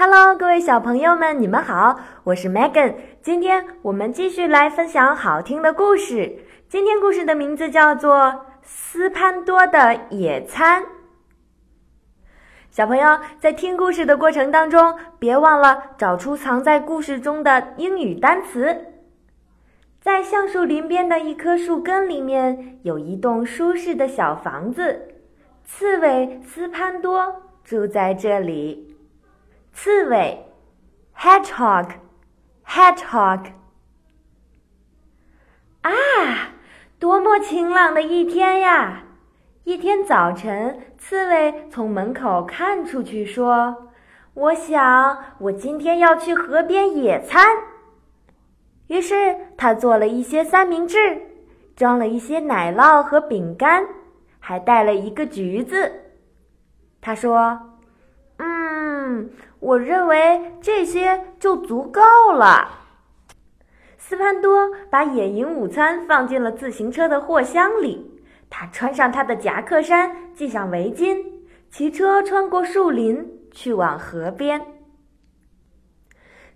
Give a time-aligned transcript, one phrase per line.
[0.00, 2.94] Hello，各位小朋友们，你们好，我是 Megan。
[3.20, 6.38] 今天我们继续来分享好听的故事。
[6.68, 8.16] 今天故事的名字叫做
[8.62, 10.82] 《斯潘多的野餐》。
[12.70, 18.92] 小朋友在听故事的过程当中，别忘了找出藏在故事中的英语单词。
[20.00, 25.16] 在橡树林边的一棵树根里面，有一栋舒适的小房子，
[25.64, 28.87] 刺猬斯潘多住在这里。
[29.80, 30.44] 刺猬
[31.16, 33.52] ，hedgehog，hedgehog。
[35.82, 35.92] 啊，
[36.98, 39.04] 多么晴朗的一天呀！
[39.62, 43.92] 一天早晨，刺猬从门口看出去，说
[44.34, 47.46] ：“我想，我今天要去河边野餐。”
[48.88, 51.22] 于是，他做了一些三明治，
[51.76, 53.86] 装了一些奶酪和饼干，
[54.40, 55.92] 还带了一个橘子。
[57.00, 57.60] 他说。
[59.60, 62.00] 我认为这些就足够
[62.32, 62.70] 了。
[63.96, 71.24] 斯潘多把野营午餐放进了自行车的货箱里，他穿上他的夹克衫，系上围巾，
[71.70, 74.60] 骑车穿过树林，去往河边。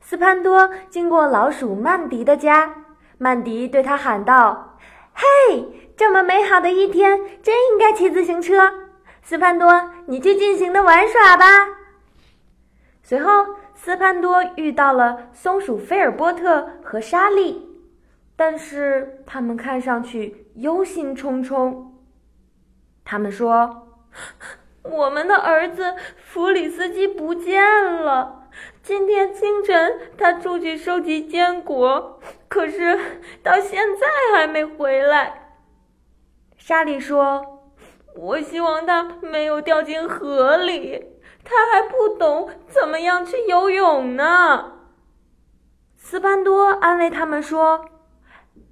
[0.00, 2.74] 斯潘多经过老鼠曼迪的家，
[3.18, 4.78] 曼迪对他喊道
[5.12, 8.72] ：“嘿，这么美好的一天，真应该骑自行车。
[9.22, 11.44] 斯潘多，你去尽情的玩耍吧。”
[13.02, 13.30] 随后，
[13.74, 17.68] 斯潘多遇到了松鼠菲尔波特和莎莉，
[18.36, 21.88] 但是他们看上去忧心忡忡。
[23.04, 23.88] 他们说
[24.82, 28.48] ：“我们的儿子弗里斯基不见了。
[28.82, 32.98] 今天清晨他出去收集坚果，可是
[33.42, 34.06] 到现在
[34.38, 35.56] 还没回来。”
[36.56, 37.64] 莎莉说
[38.14, 41.06] ：“我希望他没有掉进河里。”
[41.44, 44.72] 他还不懂怎么样去游泳呢。
[45.96, 47.86] 斯潘多安慰他们说：“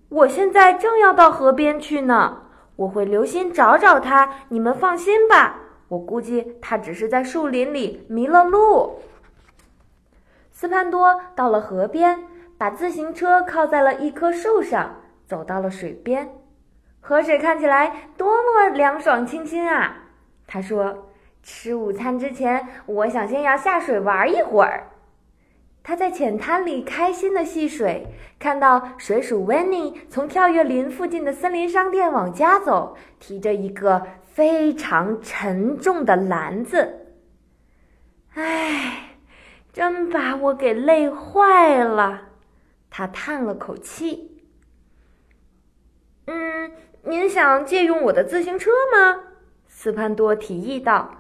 [0.09, 2.43] 我现在正要到河边去呢，
[2.77, 5.61] 我会留心找找他，你们放心吧。
[5.89, 9.01] 我估计他只是在树林里迷了路。”
[10.53, 12.25] 斯潘多到了河边，
[12.59, 14.97] 把自行车靠在了一棵树上，
[15.27, 16.31] 走到了水边。
[17.01, 20.05] 河水看起来多么凉爽清新啊！
[20.47, 21.10] 他说。
[21.43, 24.89] 吃午餐之前，我想先要下水玩一会儿。
[25.83, 28.07] 他在浅滩里开心的戏水，
[28.39, 37.07] 看到水鼠温妮从跳跃林附近的森林商店往家走，提着一个非常沉重的篮子。
[38.35, 39.17] 唉，
[39.73, 42.29] 真把我给累坏了。
[42.91, 44.45] 他叹了口气。
[46.27, 46.71] 嗯，
[47.05, 49.23] 您想借用我的自行车吗？
[49.67, 51.17] 斯潘多提议道。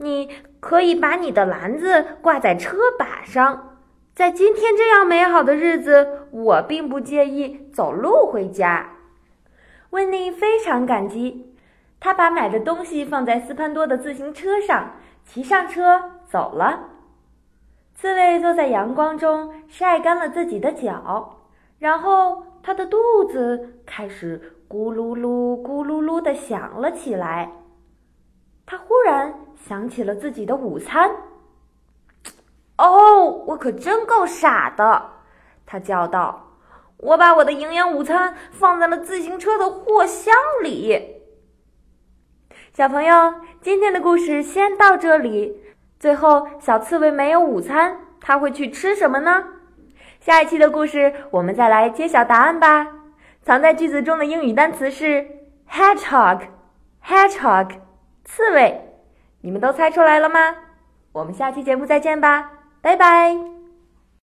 [0.00, 0.30] 你
[0.60, 3.76] 可以把你的篮子挂在车把上，
[4.14, 8.88] 在今天这样美好的日子，我并不介意走路回家。
[9.90, 11.54] 温妮非常感激，
[12.00, 14.92] 他把买的东西放在斯潘多的自行车上，
[15.26, 16.88] 骑上车走了。
[17.94, 21.42] 刺猬坐在阳光中晒干了自己的脚，
[21.78, 27.50] 然后他的肚子开始咕噜噜、咕噜噜的响了起来。
[28.70, 29.34] 他忽然
[29.66, 31.10] 想起了自己的午餐。
[32.78, 35.10] 哦，我可真够傻的！
[35.66, 36.52] 他叫道
[36.98, 40.32] ：“我把我的营养午餐放在了自行车的货箱
[40.62, 41.16] 里。”
[42.72, 45.60] 小朋友，今天的故事先到这里。
[45.98, 49.46] 最后，小刺猬没有午餐，他会去吃什么呢？
[50.20, 52.86] 下一期的故事，我们再来揭晓答案吧。
[53.42, 55.26] 藏在句子中的英语单词是
[55.68, 57.70] hedgehog，hedgehog。
[58.24, 58.80] 刺猬，
[59.40, 60.54] 你们都猜出来了吗？
[61.12, 63.59] 我们下期节目再见吧，拜拜。